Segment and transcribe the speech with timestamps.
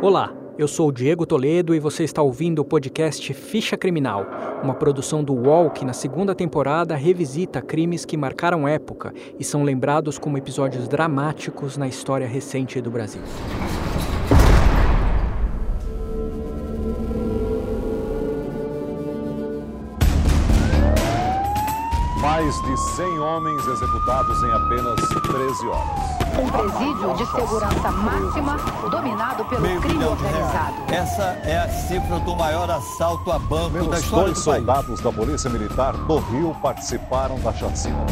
[0.00, 4.24] Olá, eu sou Diego Toledo e você está ouvindo o podcast Ficha Criminal,
[4.62, 9.64] uma produção do UOL que na segunda temporada revisita crimes que marcaram época e são
[9.64, 13.22] lembrados como episódios dramáticos na história recente do Brasil.
[22.48, 26.38] Mais de 100 homens executados em apenas 13 horas.
[26.38, 28.56] Um presídio de segurança máxima
[28.90, 30.74] dominado pelo Meio crime organizado.
[30.90, 34.64] Essa é a cifra do maior assalto a banco da Menos história dois do país.
[34.64, 38.06] soldados da Polícia Militar do Rio participaram da chacina.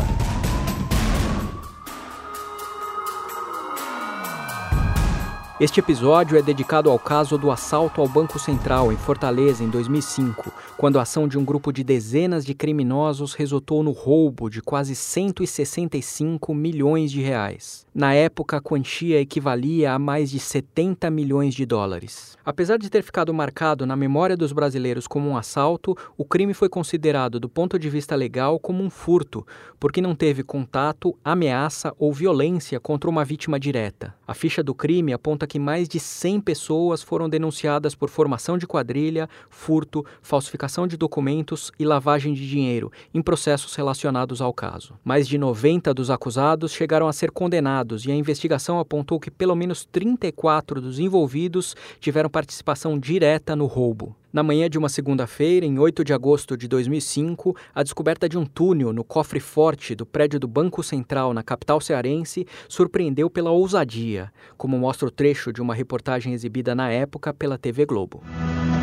[5.58, 10.52] Este episódio é dedicado ao caso do assalto ao Banco Central em Fortaleza em 2005,
[10.76, 14.94] quando a ação de um grupo de dezenas de criminosos resultou no roubo de quase
[14.94, 17.86] 165 milhões de reais.
[17.94, 22.36] Na época, a quantia equivalia a mais de 70 milhões de dólares.
[22.44, 26.68] Apesar de ter ficado marcado na memória dos brasileiros como um assalto, o crime foi
[26.68, 29.46] considerado, do ponto de vista legal, como um furto,
[29.80, 34.14] porque não teve contato, ameaça ou violência contra uma vítima direta.
[34.28, 38.66] A ficha do crime aponta que mais de 100 pessoas foram denunciadas por formação de
[38.66, 44.94] quadrilha, furto, falsificação de documentos e lavagem de dinheiro em processos relacionados ao caso.
[45.04, 49.54] Mais de 90 dos acusados chegaram a ser condenados e a investigação apontou que pelo
[49.54, 54.16] menos 34 dos envolvidos tiveram participação direta no roubo.
[54.36, 58.44] Na manhã de uma segunda-feira, em 8 de agosto de 2005, a descoberta de um
[58.44, 64.30] túnel no cofre forte do prédio do Banco Central na capital cearense surpreendeu pela ousadia,
[64.58, 68.22] como mostra o trecho de uma reportagem exibida na época pela TV Globo.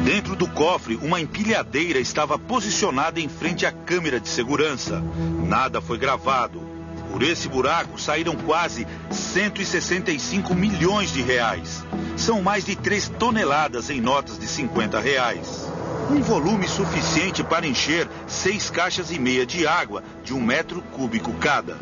[0.03, 5.03] Dentro do cofre, uma empilhadeira estava posicionada em frente à câmera de segurança.
[5.47, 6.72] Nada foi gravado.
[7.13, 11.85] Por esse buraco saíram quase 165 milhões de reais.
[12.17, 15.69] São mais de 3 toneladas em notas de 50 reais.
[16.09, 21.31] Um volume suficiente para encher seis caixas e meia de água de um metro cúbico
[21.33, 21.77] cada.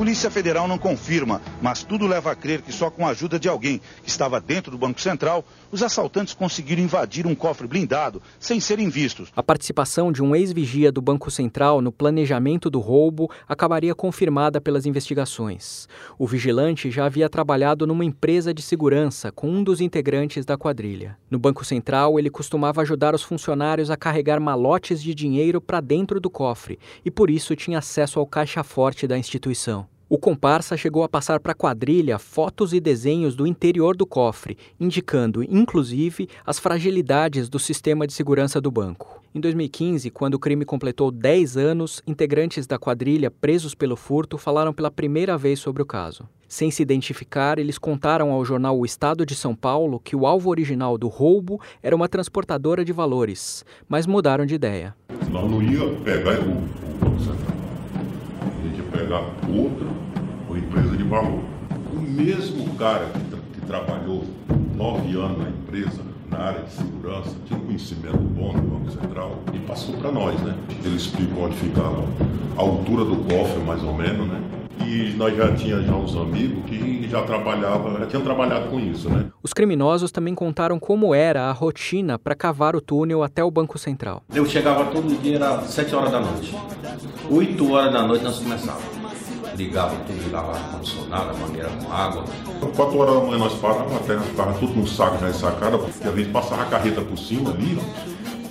[0.00, 3.50] Polícia Federal não confirma, mas tudo leva a crer que só com a ajuda de
[3.50, 8.58] alguém que estava dentro do Banco Central, os assaltantes conseguiram invadir um cofre blindado sem
[8.60, 9.30] serem vistos.
[9.36, 14.86] A participação de um ex-vigia do Banco Central no planejamento do roubo acabaria confirmada pelas
[14.86, 15.86] investigações.
[16.18, 21.18] O vigilante já havia trabalhado numa empresa de segurança com um dos integrantes da quadrilha.
[21.30, 26.18] No Banco Central, ele costumava ajudar os funcionários a carregar malotes de dinheiro para dentro
[26.18, 29.89] do cofre e por isso tinha acesso ao caixa forte da instituição.
[30.12, 34.58] O comparsa chegou a passar para a quadrilha fotos e desenhos do interior do cofre,
[34.80, 39.22] indicando, inclusive, as fragilidades do sistema de segurança do banco.
[39.32, 44.74] Em 2015, quando o crime completou 10 anos, integrantes da quadrilha presos pelo furto falaram
[44.74, 46.28] pela primeira vez sobre o caso.
[46.48, 50.50] Sem se identificar, eles contaram ao jornal O Estado de São Paulo que o alvo
[50.50, 54.92] original do roubo era uma transportadora de valores, mas mudaram de ideia.
[55.30, 56.89] Não ia pegar o.
[59.00, 59.86] A gente ia pegar outra
[60.48, 61.40] ou empresa de valor.
[61.92, 64.24] O mesmo cara que, tra- que trabalhou
[64.76, 69.38] nove anos na empresa, na área de segurança, tinha um conhecimento bom do Banco Central
[69.54, 70.54] e passou para nós, né?
[70.84, 72.04] Ele explicou onde ficava
[72.56, 74.40] a altura do cofre, mais ou menos, né?
[74.86, 79.08] E nós já tínhamos já uns amigos que já trabalhavam, já tinham trabalhado com isso,
[79.08, 79.26] né?
[79.42, 83.78] Os criminosos também contaram como era a rotina para cavar o túnel até o Banco
[83.78, 84.22] Central.
[84.34, 86.56] Eu chegava todo dia, era 7 horas da noite.
[87.30, 89.00] 8 horas da noite nós começávamos.
[89.56, 92.24] Ligava tudo, ligava ar-condicionado, a mangueira com água.
[92.74, 96.08] Quatro horas da manhã nós parávamos, a terra ficava tudo num saco já ensacada, porque
[96.08, 97.78] a gente passava a carreta por cima ali,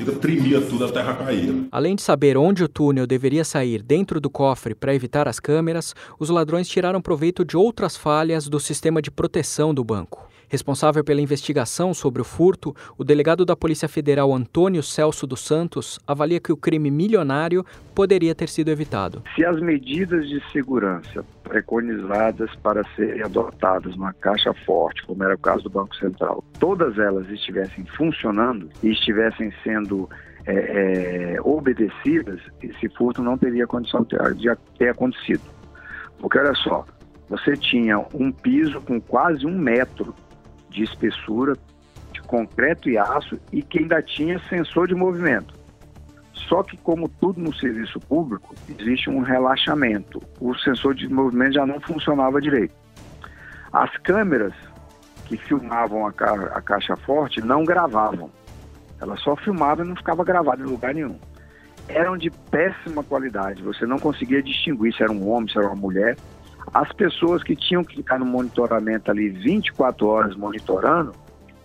[0.01, 1.67] e tremia tudo, a terra caía.
[1.71, 5.95] Além de saber onde o túnel deveria sair dentro do cofre para evitar as câmeras,
[6.19, 10.28] os ladrões tiraram proveito de outras falhas do sistema de proteção do banco.
[10.49, 15.99] Responsável pela investigação sobre o furto, o delegado da Polícia Federal Antônio Celso dos Santos
[16.07, 19.21] avalia que o crime milionário poderia ter sido evitado.
[19.35, 25.39] Se as medidas de segurança preconizadas para serem adotadas numa caixa forte, como era o
[25.39, 30.09] caso do Banco Central, todas elas estivessem funcionando e estivessem sendo
[30.47, 34.49] é, é, obedecidas, esse furto não teria condição de
[34.79, 35.43] ter acontecido.
[36.17, 36.85] Porque olha só,
[37.29, 40.15] você tinha um piso com quase um metro
[40.69, 41.55] de espessura,
[42.11, 45.53] de concreto e aço, e que ainda tinha sensor de movimento.
[46.33, 50.21] Só que, como tudo no serviço público, existe um relaxamento.
[50.39, 52.73] O sensor de movimento já não funcionava direito.
[53.71, 54.53] As câmeras
[55.25, 58.31] que filmavam a, ca a caixa forte não gravavam.
[58.99, 61.19] Elas só filmavam e não ficava gravado em lugar nenhum.
[61.87, 63.61] Eram de péssima qualidade.
[63.61, 66.17] Você não conseguia distinguir se era um homem, se era uma mulher.
[66.73, 71.13] As pessoas que tinham que ficar no monitoramento ali 24 horas monitorando,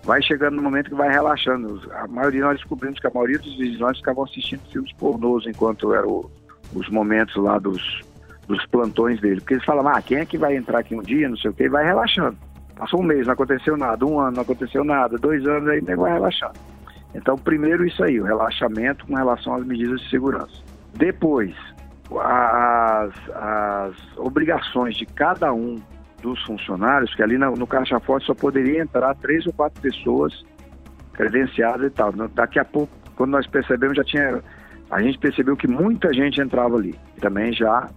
[0.02, 1.80] vai chegando no momento que vai relaxando.
[1.92, 6.30] A maioria, nós descobrimos que a maioria dos vigilantes ficavam assistindo filmes pornôs enquanto eram
[6.74, 8.00] os momentos lá dos,
[8.46, 9.40] dos plantões dele.
[9.40, 11.54] Porque eles falavam, ah, quem é que vai entrar aqui um dia, não sei o
[11.54, 12.36] quê, e vai relaxando.
[12.76, 16.12] Passou um mês, não aconteceu nada, um ano, não aconteceu nada, dois anos, aí vai
[16.12, 16.54] relaxando.
[17.14, 20.62] Então, primeiro isso aí, o relaxamento com relação às medidas de segurança.
[20.94, 21.54] Depois,
[22.10, 25.80] as, as obrigações de cada um
[26.22, 30.44] dos funcionários, que ali no, no Caixa Forte só poderia entrar três ou quatro pessoas
[31.12, 32.12] credenciadas e tal.
[32.12, 34.42] Daqui a pouco, quando nós percebemos, já tinha.
[34.90, 36.94] A gente percebeu que muita gente entrava ali.
[37.20, 37.88] Também já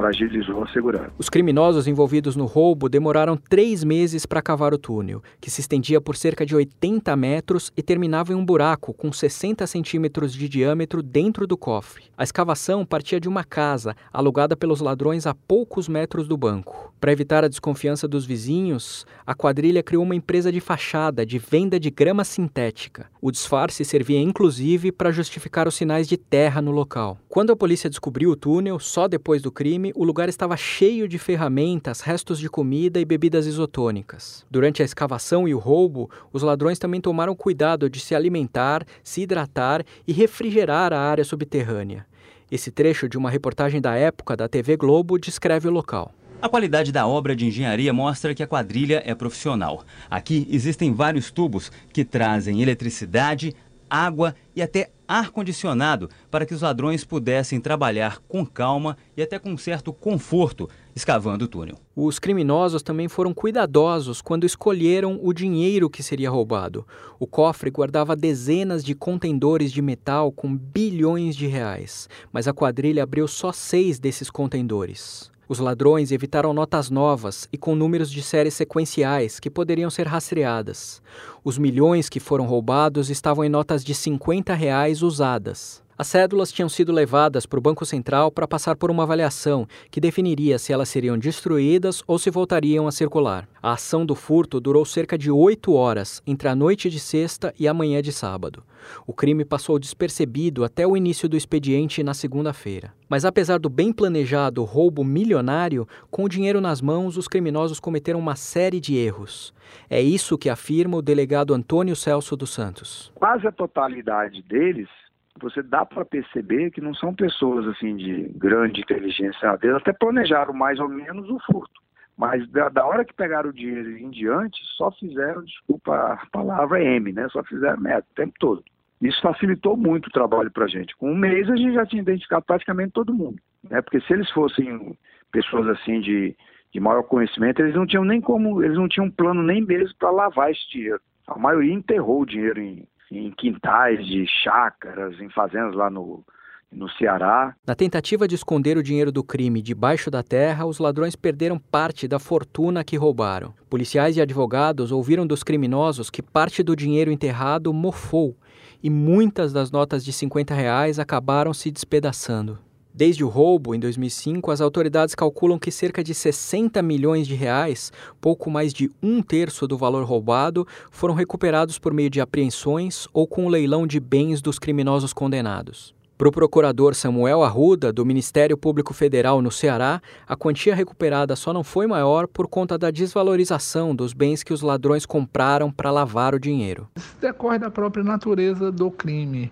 [0.00, 1.12] fragilizou a segurança.
[1.18, 6.00] Os criminosos envolvidos no roubo demoraram três meses para cavar o túnel, que se estendia
[6.00, 11.02] por cerca de 80 metros e terminava em um buraco com 60 centímetros de diâmetro
[11.02, 12.04] dentro do cofre.
[12.16, 16.90] A escavação partia de uma casa, alugada pelos ladrões a poucos metros do banco.
[17.00, 21.80] Para evitar a desconfiança dos vizinhos, a quadrilha criou uma empresa de fachada de venda
[21.80, 23.06] de grama sintética.
[23.22, 27.18] O disfarce servia inclusive para justificar os sinais de terra no local.
[27.26, 31.18] Quando a polícia descobriu o túnel, só depois do crime, o lugar estava cheio de
[31.18, 34.44] ferramentas, restos de comida e bebidas isotônicas.
[34.50, 39.22] Durante a escavação e o roubo, os ladrões também tomaram cuidado de se alimentar, se
[39.22, 42.06] hidratar e refrigerar a área subterrânea.
[42.50, 46.12] Esse trecho de uma reportagem da época da TV Globo descreve o local.
[46.42, 49.84] A qualidade da obra de engenharia mostra que a quadrilha é profissional.
[50.08, 53.54] Aqui existem vários tubos que trazem eletricidade,
[53.90, 59.56] água e até ar-condicionado para que os ladrões pudessem trabalhar com calma e até com
[59.58, 61.76] certo conforto escavando o túnel.
[61.96, 66.86] Os criminosos também foram cuidadosos quando escolheram o dinheiro que seria roubado.
[67.18, 73.02] O cofre guardava dezenas de contendores de metal com bilhões de reais, mas a quadrilha
[73.02, 75.30] abriu só seis desses contendores.
[75.50, 81.02] Os ladrões evitaram notas novas e com números de séries sequenciais que poderiam ser rastreadas.
[81.42, 85.82] Os milhões que foram roubados estavam em notas de 50 reais usadas.
[86.00, 90.00] As cédulas tinham sido levadas para o Banco Central para passar por uma avaliação que
[90.00, 93.46] definiria se elas seriam destruídas ou se voltariam a circular.
[93.62, 97.68] A ação do furto durou cerca de oito horas, entre a noite de sexta e
[97.68, 98.64] a manhã de sábado.
[99.06, 102.94] O crime passou despercebido até o início do expediente na segunda-feira.
[103.06, 108.20] Mas apesar do bem planejado roubo milionário, com o dinheiro nas mãos, os criminosos cometeram
[108.20, 109.52] uma série de erros.
[109.90, 113.12] É isso que afirma o delegado Antônio Celso dos Santos.
[113.14, 114.88] Quase a totalidade deles
[115.38, 119.58] você dá para perceber que não são pessoas assim de grande inteligência.
[119.62, 121.80] Eles até planejaram mais ou menos o furto,
[122.16, 126.82] mas da, da hora que pegaram o dinheiro em diante, só fizeram, desculpa a palavra
[126.82, 127.28] M, né?
[127.30, 128.64] Só fizeram merda o tempo todo.
[129.00, 130.94] Isso facilitou muito o trabalho para a gente.
[130.96, 133.80] Com um mês a gente já tinha identificado praticamente todo mundo, né?
[133.80, 134.96] Porque se eles fossem
[135.32, 136.36] pessoas assim de,
[136.72, 140.10] de maior conhecimento, eles não tinham nem como, eles não tinham plano nem mesmo para
[140.10, 141.00] lavar esse dinheiro.
[141.26, 146.24] A maioria enterrou o dinheiro em, em quintais de chácaras, em fazendas lá no,
[146.70, 147.54] no Ceará.
[147.66, 152.06] Na tentativa de esconder o dinheiro do crime debaixo da terra, os ladrões perderam parte
[152.06, 153.52] da fortuna que roubaram.
[153.68, 158.36] Policiais e advogados ouviram dos criminosos que parte do dinheiro enterrado mofou
[158.82, 162.58] e muitas das notas de 50 reais acabaram se despedaçando.
[162.92, 167.92] Desde o roubo, em 2005, as autoridades calculam que cerca de 60 milhões de reais,
[168.20, 173.26] pouco mais de um terço do valor roubado, foram recuperados por meio de apreensões ou
[173.26, 175.94] com o leilão de bens dos criminosos condenados.
[176.18, 181.50] Para o procurador Samuel Arruda, do Ministério Público Federal no Ceará, a quantia recuperada só
[181.50, 186.34] não foi maior por conta da desvalorização dos bens que os ladrões compraram para lavar
[186.34, 186.88] o dinheiro.
[186.94, 189.50] Isso decorre da própria natureza do crime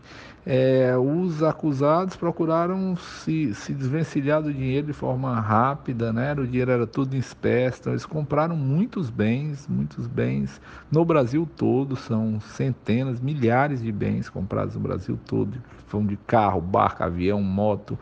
[0.50, 6.32] é, os acusados procuraram se, se desvencilhar do dinheiro de forma rápida, né?
[6.32, 10.58] o dinheiro era tudo em espécie, então eles compraram muitos bens, muitos bens
[10.90, 15.52] no Brasil todo, são centenas, milhares de bens comprados no Brasil todo,
[15.86, 17.98] vão de carro, barco, avião, moto,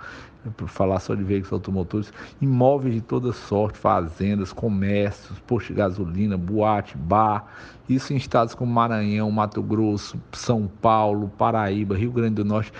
[0.50, 6.36] para falar só de veículos automotores, imóveis de toda sorte, fazendas, comércios, posto de gasolina,
[6.36, 7.46] boate, bar,
[7.88, 12.72] isso em estados como Maranhão, Mato Grosso, São Paulo, Paraíba, Rio Grande do Norte,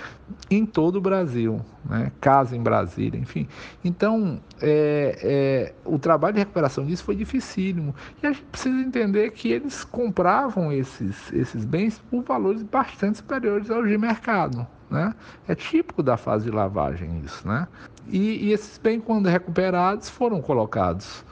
[0.49, 2.11] em todo o Brasil, né?
[2.19, 3.47] casa em Brasília, enfim.
[3.83, 7.95] Então, é, é, o trabalho de recuperação disso foi dificílimo.
[8.21, 13.71] E a gente precisa entender que eles compravam esses, esses bens por valores bastante superiores
[13.71, 14.67] aos de mercado.
[14.89, 15.13] Né?
[15.47, 17.47] É típico da fase de lavagem isso.
[17.47, 17.67] Né?
[18.07, 21.25] E, e esses bens, quando recuperados, foram colocados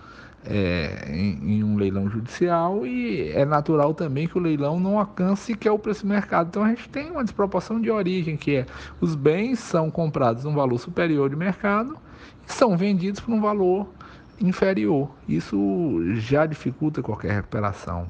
[0.45, 5.55] é, em, em, um leilão judicial e é natural também que o leilão não alcance
[5.55, 6.47] que é o preço do mercado.
[6.49, 8.65] Então a gente tem uma desproporção de origem, que é
[9.01, 11.97] os bens são comprados num valor superior de mercado
[12.47, 13.87] e são vendidos por um valor
[14.39, 15.09] inferior.
[15.27, 15.57] Isso
[16.15, 18.09] já dificulta qualquer recuperação.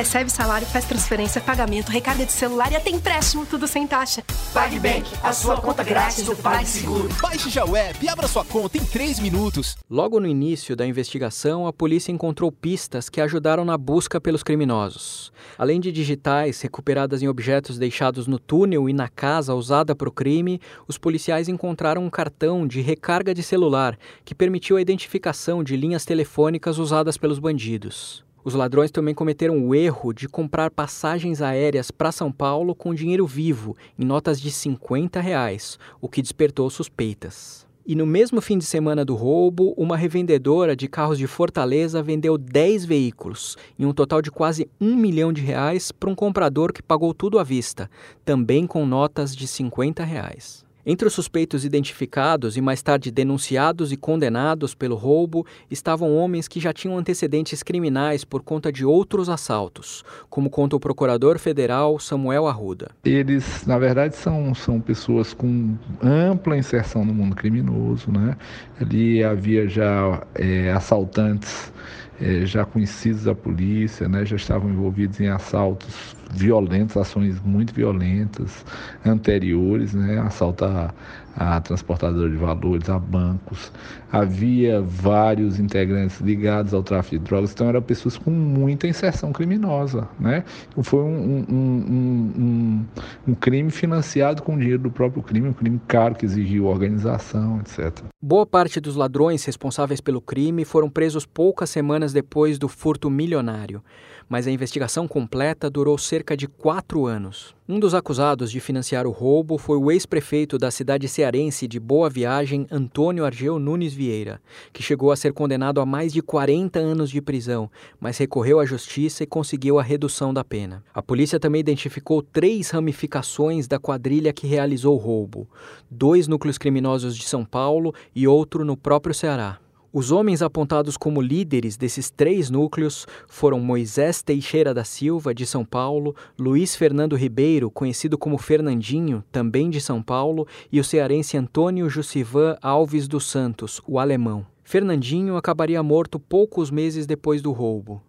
[0.00, 4.24] Recebe salário, faz transferência, pagamento, recarga de celular e até empréstimo, tudo sem taxa.
[4.54, 7.06] PagBank, a sua conta grátis do PagSeguro.
[7.20, 9.76] Baixe já o app e abra sua conta em 3 minutos.
[9.90, 15.30] Logo no início da investigação, a polícia encontrou pistas que ajudaram na busca pelos criminosos.
[15.58, 20.12] Além de digitais recuperadas em objetos deixados no túnel e na casa usada para o
[20.12, 25.76] crime, os policiais encontraram um cartão de recarga de celular que permitiu a identificação de
[25.76, 28.24] linhas telefônicas usadas pelos bandidos.
[28.42, 33.26] Os ladrões também cometeram o erro de comprar passagens aéreas para São Paulo com dinheiro
[33.26, 37.66] vivo, em notas de 50 reais, o que despertou suspeitas.
[37.86, 42.38] E no mesmo fim de semana do roubo, uma revendedora de carros de Fortaleza vendeu
[42.38, 46.82] 10 veículos, em um total de quase um milhão de reais, para um comprador que
[46.82, 47.90] pagou tudo à vista,
[48.24, 50.69] também com notas de 50 reais.
[50.90, 56.58] Entre os suspeitos identificados e mais tarde denunciados e condenados pelo roubo estavam homens que
[56.58, 62.48] já tinham antecedentes criminais por conta de outros assaltos, como conta o procurador federal Samuel
[62.48, 62.90] Arruda.
[63.04, 68.10] Eles, na verdade, são, são pessoas com ampla inserção no mundo criminoso.
[68.10, 68.36] Né?
[68.80, 71.72] Ali havia já é, assaltantes
[72.20, 78.64] é, já conhecidos da polícia, né, já estavam envolvidos em assaltos violentos, ações muito violentas
[79.04, 80.92] anteriores, né, assalto a,
[81.36, 83.72] a transportador de valores, a bancos.
[84.12, 90.08] Havia vários integrantes ligados ao tráfico de drogas, então eram pessoas com muita inserção criminosa.
[90.18, 90.44] Né?
[90.68, 92.86] Então, foi um, um, um,
[93.28, 98.04] um, crime financiado com dinheiro do próprio crime, um crime caro que exigiu organização, etc.
[98.20, 103.82] Boa parte dos ladrões responsáveis pelo crime foram presos poucas semanas depois do furto milionário
[104.30, 107.52] mas a investigação completa durou cerca de quatro anos.
[107.68, 112.10] Um dos acusados de financiar o roubo foi o ex-prefeito da cidade cearense de Boa
[112.10, 114.40] Viagem, Antônio Argeu Nunes Vieira,
[114.72, 117.70] que chegou a ser condenado a mais de 40 anos de prisão,
[118.00, 120.82] mas recorreu à justiça e conseguiu a redução da pena.
[120.92, 125.48] A polícia também identificou três ramificações da quadrilha que realizou o roubo:
[125.88, 129.60] dois núcleos criminosos de São Paulo e outro no próprio Ceará.
[129.92, 135.64] Os homens apontados como líderes desses três núcleos foram Moisés Teixeira da Silva, de São
[135.64, 141.90] Paulo, Luiz Fernando Ribeiro, conhecido como Fernandinho, também de São Paulo, e o cearense Antônio
[141.90, 144.46] Jussivan Alves dos Santos, o alemão.
[144.62, 148.00] Fernandinho acabaria morto poucos meses depois do roubo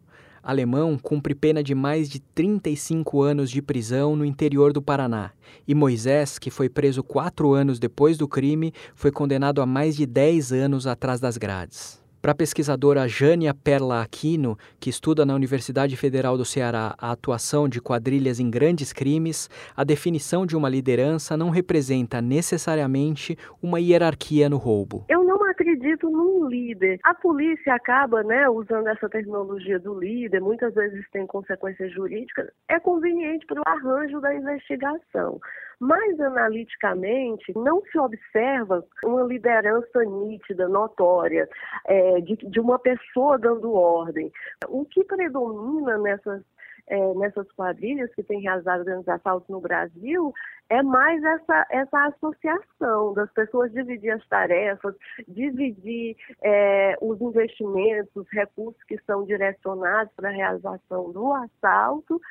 [0.44, 5.32] alemão cumpre pena de mais de 35 anos de prisão no interior do Paraná.
[5.68, 10.06] E Moisés, que foi preso quatro anos depois do crime, foi condenado a mais de
[10.06, 12.02] 10 anos atrás das grades.
[12.22, 17.68] Para a pesquisadora Jânia Perla Aquino, que estuda na Universidade Federal do Ceará a atuação
[17.68, 24.48] de quadrilhas em grandes crimes, a definição de uma liderança não representa necessariamente uma hierarquia
[24.48, 25.04] no roubo.
[25.10, 27.00] Eu não acredito num líder.
[27.04, 32.80] A polícia acaba, né, usando essa terminologia do líder, muitas vezes tem consequências jurídicas, é
[32.80, 35.40] conveniente para o arranjo da investigação.
[35.80, 41.48] Mas analiticamente não se observa uma liderança nítida, notória,
[41.86, 44.32] é, de, de uma pessoa dando ordem.
[44.68, 46.44] O que predomina nessas
[46.88, 50.34] é, nessas quadrilhas que têm realizado grandes assaltos no Brasil
[50.70, 54.96] é mais essa, essa associação das pessoas dividir as tarefas,
[55.28, 62.22] dividir é, os investimentos, os recursos que são direcionados para a realização do assalto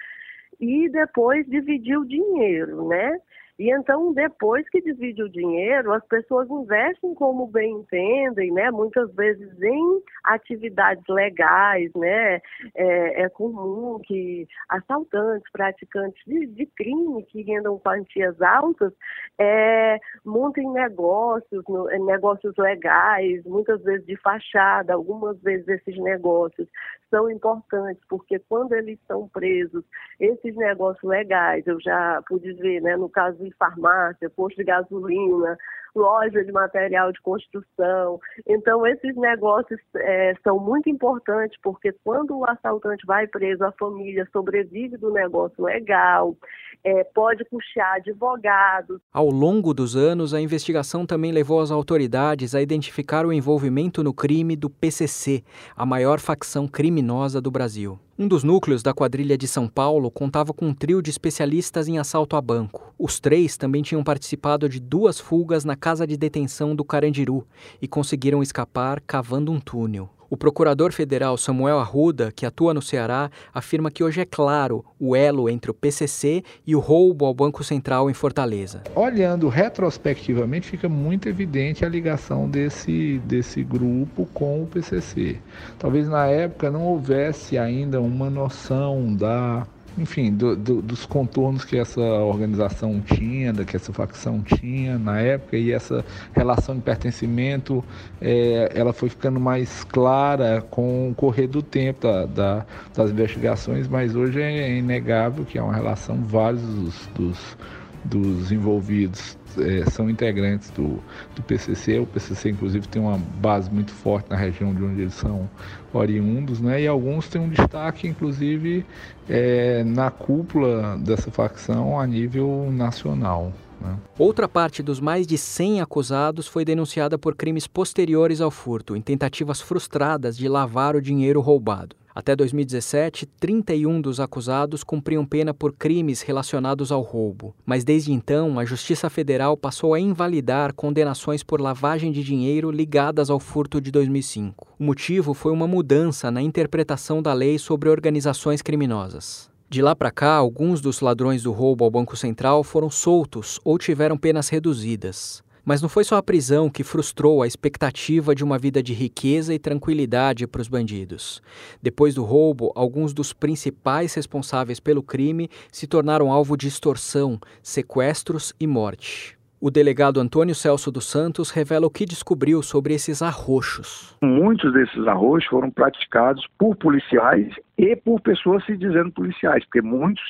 [0.58, 3.18] e depois dividir o dinheiro, né?
[3.60, 8.70] E então, depois que divide o dinheiro, as pessoas investem como bem entendem, né?
[8.70, 12.40] Muitas vezes em atividades legais, né?
[12.74, 18.94] É, é comum que assaltantes, praticantes de, de, crime que rendam quantias altas,
[19.38, 21.62] é, montem negócios,
[22.06, 24.94] negócios legais, muitas vezes de fachada.
[24.94, 26.66] Algumas vezes esses negócios
[27.10, 29.84] são importantes porque quando eles são presos,
[30.18, 32.96] esses negócios legais, eu já pude ver, né?
[32.96, 35.58] No caso farmácia, posto de gasolina,
[35.94, 38.20] loja de material de construção.
[38.46, 44.26] Então, esses negócios é, são muito importantes porque quando o assaltante vai preso, a família
[44.32, 46.36] sobrevive do negócio legal,
[46.84, 49.00] é, pode puxar advogados.
[49.12, 54.12] Ao longo dos anos, a investigação também levou as autoridades a identificar o envolvimento no
[54.12, 55.44] crime do PCC,
[55.76, 57.98] a maior facção criminosa do Brasil.
[58.20, 61.96] Um dos núcleos da quadrilha de São Paulo contava com um trio de especialistas em
[61.96, 62.92] assalto a banco.
[62.98, 67.46] Os três também tinham participado de duas fugas na casa de detenção do Carandiru
[67.80, 70.10] e conseguiram escapar cavando um túnel.
[70.32, 75.16] O procurador federal Samuel Arruda, que atua no Ceará, afirma que hoje é claro o
[75.16, 78.84] elo entre o PCC e o roubo ao Banco Central em Fortaleza.
[78.94, 85.36] Olhando retrospectivamente, fica muito evidente a ligação desse, desse grupo com o PCC.
[85.80, 89.66] Talvez na época não houvesse ainda uma noção da
[89.98, 95.56] enfim, do, do, dos contornos que essa organização tinha, que essa facção tinha na época,
[95.56, 97.84] e essa relação de pertencimento,
[98.20, 103.88] é, ela foi ficando mais clara com o correr do tempo da, da, das investigações,
[103.88, 107.56] mas hoje é inegável que é uma relação, vários dos, dos,
[108.04, 110.98] dos envolvidos é, são integrantes do,
[111.34, 111.98] do PCC.
[111.98, 115.48] O PCC, inclusive, tem uma base muito forte na região de onde eles são
[115.92, 116.82] oriundos, né?
[116.82, 118.84] E alguns têm um destaque, inclusive,
[119.28, 123.52] é, na cúpula dessa facção a nível nacional.
[123.80, 123.96] Né?
[124.18, 129.00] Outra parte dos mais de 100 acusados foi denunciada por crimes posteriores ao furto, em
[129.00, 131.99] tentativas frustradas de lavar o dinheiro roubado.
[132.14, 137.54] Até 2017, 31 dos acusados cumpriam pena por crimes relacionados ao roubo.
[137.64, 143.30] Mas desde então, a Justiça Federal passou a invalidar condenações por lavagem de dinheiro ligadas
[143.30, 144.74] ao furto de 2005.
[144.78, 149.50] O motivo foi uma mudança na interpretação da lei sobre organizações criminosas.
[149.68, 153.78] De lá para cá, alguns dos ladrões do roubo ao Banco Central foram soltos ou
[153.78, 155.44] tiveram penas reduzidas.
[155.70, 159.54] Mas não foi só a prisão que frustrou a expectativa de uma vida de riqueza
[159.54, 161.40] e tranquilidade para os bandidos.
[161.80, 168.52] Depois do roubo, alguns dos principais responsáveis pelo crime se tornaram alvo de extorsão, sequestros
[168.58, 169.38] e morte.
[169.60, 174.16] O delegado Antônio Celso dos Santos revela o que descobriu sobre esses arroxos.
[174.20, 180.24] Muitos desses arroxos foram praticados por policiais e por pessoas se dizendo policiais, porque muitos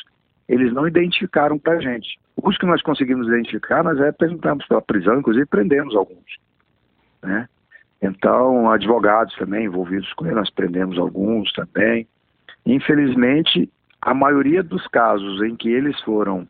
[0.50, 2.18] eles não identificaram para a gente.
[2.42, 6.38] Os que nós conseguimos identificar, nós apresentamos para a prisão, inclusive prendemos alguns.
[7.22, 7.48] Né?
[8.02, 12.06] Então, advogados também envolvidos com ele, nós prendemos alguns também.
[12.64, 16.48] Infelizmente, a maioria dos casos em que eles foram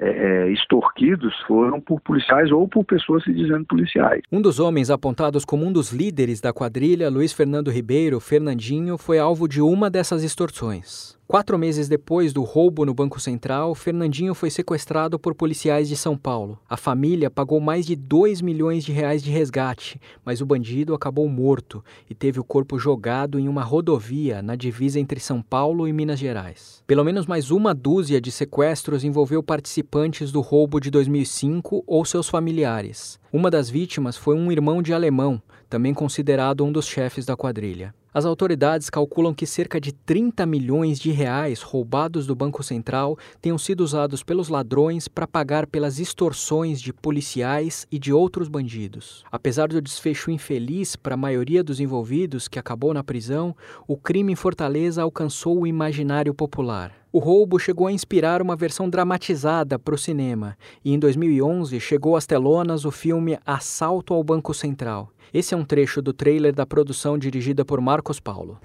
[0.00, 4.22] é, é, extorquidos foram por policiais ou por pessoas se dizendo policiais.
[4.30, 9.18] Um dos homens apontados como um dos líderes da quadrilha, Luiz Fernando Ribeiro, Fernandinho, foi
[9.18, 11.17] alvo de uma dessas extorsões.
[11.30, 16.16] Quatro meses depois do roubo no Banco Central, Fernandinho foi sequestrado por policiais de São
[16.16, 16.58] Paulo.
[16.66, 21.28] A família pagou mais de 2 milhões de reais de resgate, mas o bandido acabou
[21.28, 25.92] morto e teve o corpo jogado em uma rodovia na divisa entre São Paulo e
[25.92, 26.82] Minas Gerais.
[26.86, 32.26] Pelo menos mais uma dúzia de sequestros envolveu participantes do roubo de 2005 ou seus
[32.26, 33.20] familiares.
[33.30, 37.94] Uma das vítimas foi um irmão de alemão, também considerado um dos chefes da quadrilha.
[38.12, 43.58] As autoridades calculam que cerca de 30 milhões de reais roubados do Banco Central tenham
[43.58, 49.22] sido usados pelos ladrões para pagar pelas extorsões de policiais e de outros bandidos.
[49.30, 53.54] Apesar do desfecho infeliz para a maioria dos envolvidos que acabou na prisão,
[53.86, 56.92] o crime em Fortaleza alcançou o imaginário popular.
[57.12, 62.16] O roubo chegou a inspirar uma versão dramatizada para o cinema, e em 2011 chegou
[62.16, 65.10] às telonas o filme Assalto ao Banco Central.
[65.32, 68.58] Esse é um trecho do trailer da produção dirigida por Marcos Paulo.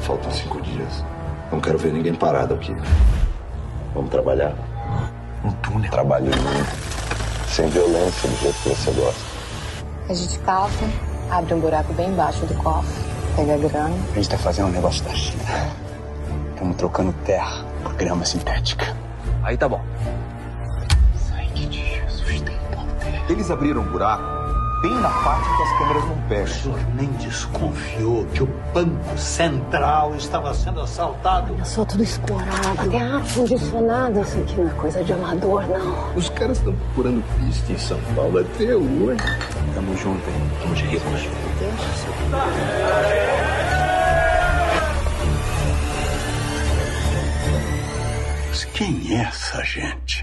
[0.00, 1.04] Faltam cinco dias.
[1.50, 2.74] Não quero ver ninguém parado aqui.
[3.94, 4.54] Vamos trabalhar.
[5.44, 5.90] Um túnel.
[5.90, 6.30] Trabalho
[7.48, 9.20] sem violência, do jeito que você gosta.
[10.08, 10.72] A gente cava,
[11.30, 13.04] abre um buraco bem embaixo do cofre,
[13.36, 13.94] pega a grana.
[14.10, 15.44] A gente tá fazendo um negócio da China.
[16.52, 18.96] Estamos trocando terra por grama sintética.
[19.42, 19.82] Aí tá bom.
[23.32, 24.22] Eles abriram um buraco
[24.82, 26.44] bem na parte que as câmeras não pegam.
[26.44, 31.56] O senhor nem desconfiou que o Banco Central estava sendo assaltado?
[31.58, 32.50] Eu sou tudo escorado.
[32.78, 34.20] Até ar-condicionado.
[34.20, 36.14] Isso aqui não é coisa de amador, não.
[36.14, 39.16] Os caras estão procurando pista em São Paulo até hoje.
[39.74, 40.50] Tamo junto, hein?
[40.60, 41.28] Tamo de ricos.
[48.50, 50.21] Mas quem é essa gente?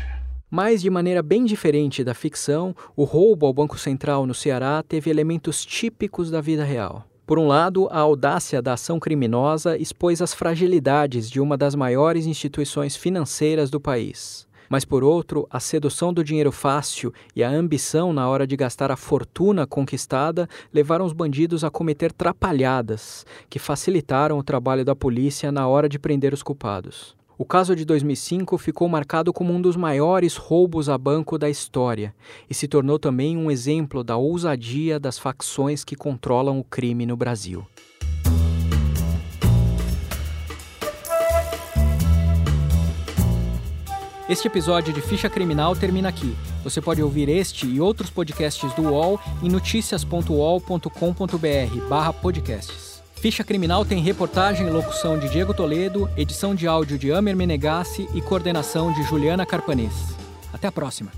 [0.52, 5.10] Mas, de maneira bem diferente da ficção, o roubo ao Banco Central no Ceará teve
[5.10, 7.06] elementos típicos da vida real.
[7.28, 12.26] Por um lado, a audácia da ação criminosa expôs as fragilidades de uma das maiores
[12.26, 14.48] instituições financeiras do país.
[14.68, 18.92] Mas, por outro, a sedução do dinheiro fácil e a ambição na hora de gastar
[18.92, 25.52] a fortuna conquistada levaram os bandidos a cometer trapalhadas que facilitaram o trabalho da polícia
[25.52, 27.19] na hora de prender os culpados.
[27.42, 32.14] O caso de 2005 ficou marcado como um dos maiores roubos a banco da história
[32.50, 37.16] e se tornou também um exemplo da ousadia das facções que controlam o crime no
[37.16, 37.66] Brasil.
[44.28, 46.36] Este episódio de Ficha Criminal termina aqui.
[46.62, 52.89] Você pode ouvir este e outros podcasts do UOL em noticias.uol.com.br podcasts.
[53.20, 58.08] Ficha Criminal tem reportagem e locução de Diego Toledo, edição de áudio de Amer Menegassi
[58.16, 60.16] e coordenação de Juliana Carpanês.
[60.54, 61.12] Até a próxima.